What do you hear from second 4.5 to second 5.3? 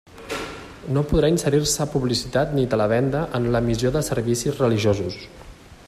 religiosos.